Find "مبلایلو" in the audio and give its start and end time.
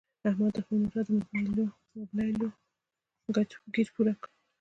2.01-2.47